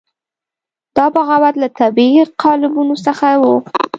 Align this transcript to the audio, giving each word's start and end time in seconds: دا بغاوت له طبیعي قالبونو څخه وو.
دا 0.97 1.05
بغاوت 1.15 1.55
له 1.61 1.67
طبیعي 1.79 2.23
قالبونو 2.41 2.95
څخه 3.05 3.27
وو. 3.41 3.55